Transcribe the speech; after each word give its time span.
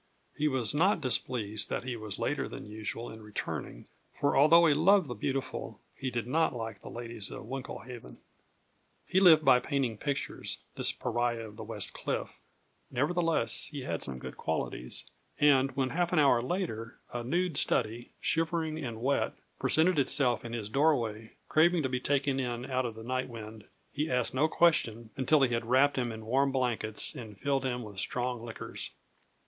He 0.35 0.47
was 0.47 0.73
not 0.73 0.99
displeased 0.99 1.69
that 1.69 1.83
he 1.83 1.95
was 1.95 2.17
later 2.17 2.49
than 2.49 2.65
usual 2.65 3.11
in 3.11 3.21
returning; 3.21 3.85
for 4.19 4.35
although 4.35 4.65
he 4.65 4.73
loved 4.73 5.07
the 5.07 5.13
beautiful, 5.13 5.79
he 5.95 6.09
did 6.09 6.25
not 6.25 6.55
like 6.55 6.81
the 6.81 6.89
ladies 6.89 7.29
of 7.29 7.45
Winklehaven. 7.45 8.17
He 9.05 9.19
lived 9.19 9.45
by 9.45 9.59
painting 9.59 9.99
pictures, 9.99 10.57
this 10.73 10.91
pariah 10.91 11.47
of 11.47 11.55
the 11.55 11.63
West 11.63 11.93
Cliff; 11.93 12.29
nevertheless, 12.89 13.67
he 13.67 13.81
had 13.81 14.01
some 14.01 14.17
good 14.17 14.37
qualities, 14.37 15.05
and 15.39 15.69
when 15.75 15.89
half 15.91 16.11
an 16.11 16.17
hour 16.17 16.41
later 16.41 16.97
a 17.13 17.23
nude 17.23 17.55
study, 17.55 18.09
shivering 18.19 18.83
and 18.83 19.03
wet, 19.03 19.33
presented 19.59 19.99
itself 19.99 20.43
in 20.43 20.53
his 20.53 20.67
doorway 20.67 21.33
craving 21.47 21.83
to 21.83 21.89
be 21.89 21.99
taken 21.99 22.39
in 22.39 22.65
out 22.65 22.87
of 22.87 22.95
the 22.95 23.03
night 23.03 23.29
wind, 23.29 23.65
he 23.91 24.09
asked 24.09 24.33
no 24.33 24.47
question 24.47 25.11
until 25.15 25.41
he 25.43 25.53
had 25.53 25.67
wrapped 25.67 25.95
him 25.95 26.11
in 26.11 26.25
warm 26.25 26.51
blankets, 26.51 27.13
and 27.13 27.37
filled 27.37 27.63
him 27.63 27.83
with 27.83 27.99
strong 27.99 28.43
liquors. 28.43 28.89